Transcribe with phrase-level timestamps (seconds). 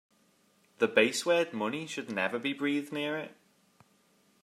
[0.79, 3.35] The base word money should never be breathed near it!